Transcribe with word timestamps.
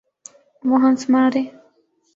وہ 0.67 0.75
ہنس 0.83 1.01
مارے۔ 1.11 1.43